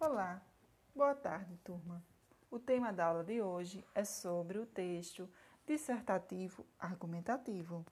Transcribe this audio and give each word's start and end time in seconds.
Olá, 0.00 0.40
boa 0.94 1.12
tarde, 1.12 1.56
turma. 1.64 2.00
O 2.48 2.60
tema 2.60 2.92
da 2.92 3.06
aula 3.06 3.24
de 3.24 3.42
hoje 3.42 3.84
é 3.92 4.04
sobre 4.04 4.56
o 4.56 4.64
texto 4.64 5.28
dissertativo 5.66 6.64
argumentativo. 6.78 7.84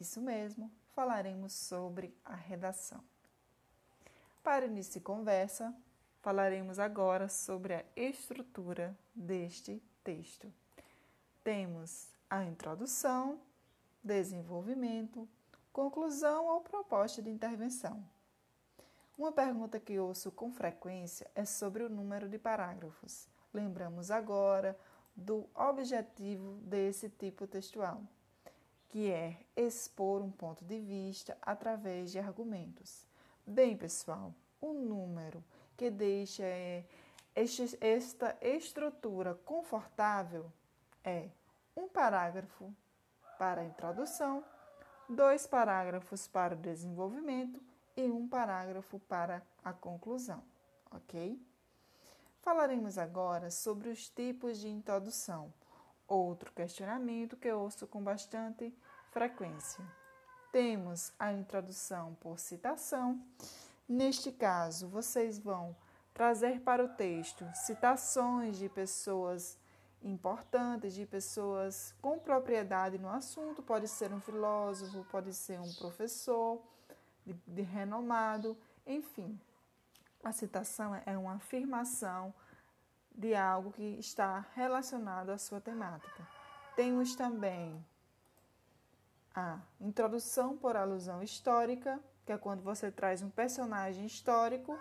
Isso 0.00 0.20
mesmo, 0.20 0.68
falaremos 0.90 1.52
sobre 1.52 2.12
a 2.24 2.34
redação. 2.34 3.00
Para 4.42 4.66
início 4.66 4.94
de 4.94 5.00
conversa, 5.00 5.72
falaremos 6.20 6.80
agora 6.80 7.28
sobre 7.28 7.74
a 7.74 7.84
estrutura 7.94 8.98
deste 9.14 9.80
texto. 10.02 10.52
Temos 11.44 12.08
a 12.28 12.42
introdução, 12.42 13.40
desenvolvimento, 14.02 15.28
conclusão 15.72 16.46
ou 16.46 16.60
proposta 16.60 17.22
de 17.22 17.30
intervenção. 17.30 18.04
Uma 19.18 19.32
pergunta 19.32 19.80
que 19.80 19.98
ouço 19.98 20.30
com 20.30 20.52
frequência 20.52 21.30
é 21.34 21.42
sobre 21.46 21.82
o 21.82 21.88
número 21.88 22.28
de 22.28 22.38
parágrafos. 22.38 23.26
Lembramos 23.52 24.10
agora 24.10 24.78
do 25.16 25.48
objetivo 25.54 26.58
desse 26.60 27.08
tipo 27.08 27.46
textual, 27.46 28.02
que 28.90 29.10
é 29.10 29.38
expor 29.56 30.20
um 30.20 30.30
ponto 30.30 30.62
de 30.66 30.78
vista 30.78 31.34
através 31.40 32.12
de 32.12 32.18
argumentos. 32.18 33.06
Bem, 33.46 33.74
pessoal, 33.74 34.34
o 34.60 34.74
número 34.74 35.42
que 35.78 35.90
deixa 35.90 36.42
é, 36.42 36.84
esta 37.80 38.36
estrutura 38.42 39.34
confortável 39.46 40.52
é 41.02 41.30
um 41.74 41.88
parágrafo 41.88 42.70
para 43.38 43.62
a 43.62 43.64
introdução, 43.64 44.44
dois 45.08 45.46
parágrafos 45.46 46.28
para 46.28 46.54
o 46.54 46.58
desenvolvimento 46.58 47.62
e 47.96 48.10
um 48.10 48.28
parágrafo 48.28 48.98
para 49.00 49.42
a 49.64 49.72
conclusão, 49.72 50.42
ok? 50.90 51.40
Falaremos 52.42 52.98
agora 52.98 53.50
sobre 53.50 53.88
os 53.88 54.08
tipos 54.08 54.58
de 54.58 54.68
introdução, 54.68 55.52
outro 56.06 56.52
questionamento 56.52 57.36
que 57.36 57.48
eu 57.48 57.58
ouço 57.58 57.86
com 57.86 58.02
bastante 58.02 58.72
frequência. 59.10 59.84
Temos 60.52 61.12
a 61.18 61.32
introdução 61.32 62.14
por 62.20 62.38
citação. 62.38 63.20
Neste 63.88 64.30
caso, 64.30 64.88
vocês 64.88 65.38
vão 65.38 65.74
trazer 66.14 66.60
para 66.60 66.84
o 66.84 66.88
texto 66.88 67.44
citações 67.54 68.58
de 68.58 68.68
pessoas 68.68 69.58
importantes, 70.02 70.94
de 70.94 71.04
pessoas 71.04 71.94
com 72.00 72.18
propriedade 72.18 72.98
no 72.98 73.08
assunto, 73.08 73.62
pode 73.62 73.88
ser 73.88 74.12
um 74.12 74.20
filósofo, 74.20 75.04
pode 75.10 75.34
ser 75.34 75.58
um 75.58 75.74
professor 75.74 76.62
de, 77.26 77.34
de 77.46 77.62
renomado, 77.62 78.56
enfim. 78.86 79.38
A 80.22 80.32
citação 80.32 80.94
é 81.04 81.18
uma 81.18 81.34
afirmação 81.34 82.32
de 83.14 83.34
algo 83.34 83.72
que 83.72 83.98
está 83.98 84.46
relacionado 84.54 85.30
à 85.30 85.38
sua 85.38 85.60
temática. 85.60 86.26
Temos 86.74 87.16
também 87.16 87.84
a 89.34 89.58
introdução 89.80 90.56
por 90.56 90.76
alusão 90.76 91.22
histórica, 91.22 92.00
que 92.24 92.32
é 92.32 92.38
quando 92.38 92.62
você 92.62 92.90
traz 92.90 93.22
um 93.22 93.30
personagem 93.30 94.06
histórico 94.06 94.78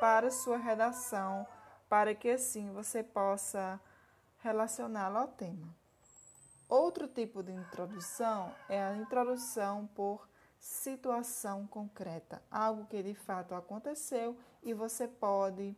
para 0.00 0.30
sua 0.30 0.56
redação, 0.56 1.46
para 1.88 2.14
que 2.14 2.30
assim 2.30 2.72
você 2.72 3.02
possa 3.02 3.80
relacioná-lo 4.40 5.18
ao 5.18 5.28
tema. 5.28 5.74
Outro 6.68 7.06
tipo 7.06 7.42
de 7.42 7.52
introdução 7.52 8.52
é 8.68 8.82
a 8.82 8.96
introdução 8.96 9.86
por 9.94 10.28
situação 10.58 11.66
concreta, 11.66 12.42
algo 12.50 12.86
que 12.86 13.02
de 13.02 13.14
fato 13.14 13.54
aconteceu 13.54 14.36
e 14.62 14.72
você 14.74 15.06
pode 15.06 15.76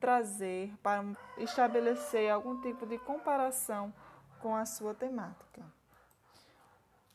trazer 0.00 0.74
para 0.82 1.04
estabelecer 1.38 2.30
algum 2.30 2.60
tipo 2.60 2.86
de 2.86 2.98
comparação 2.98 3.92
com 4.40 4.54
a 4.54 4.66
sua 4.66 4.94
temática. 4.94 5.62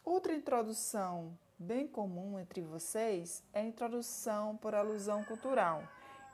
Outra 0.06 0.34
introdução 0.34 1.38
bem 1.60 1.88
comum 1.88 2.40
entre 2.40 2.62
vocês 2.62 3.44
é 3.52 3.60
a 3.60 3.66
introdução 3.66 4.56
por 4.56 4.74
alusão 4.74 5.24
cultural. 5.26 5.84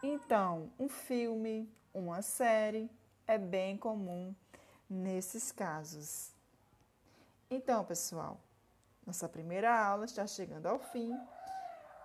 Então, 0.03 0.69
um 0.77 0.87
filme, 0.87 1.67
uma 1.93 2.21
série 2.21 2.89
é 3.25 3.37
bem 3.37 3.77
comum 3.77 4.35
nesses 4.89 5.51
casos. 5.51 6.31
Então, 7.49 7.83
pessoal, 7.83 8.39
nossa 9.05 9.27
primeira 9.27 9.73
aula 9.85 10.05
está 10.05 10.25
chegando 10.25 10.67
ao 10.67 10.79
fim. 10.79 11.13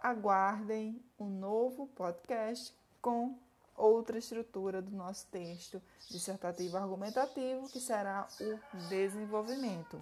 Aguardem 0.02 1.02
um 1.18 1.28
novo 1.28 1.86
podcast 1.88 2.74
com 3.00 3.38
outra 3.76 4.18
estrutura 4.18 4.82
do 4.82 4.90
nosso 4.90 5.26
texto 5.28 5.80
dissertativo 6.10 6.76
argumentativo, 6.76 7.68
que 7.68 7.80
será 7.80 8.26
o 8.40 8.88
desenvolvimento. 8.88 10.00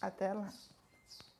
Até 0.00 0.32
lá! 0.32 0.52